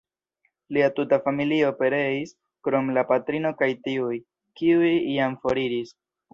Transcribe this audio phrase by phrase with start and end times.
[0.77, 2.33] Lia tuta familio pereis
[2.69, 4.19] krom la patrino kaj tiuj,
[4.61, 5.97] kiuj jam foriris.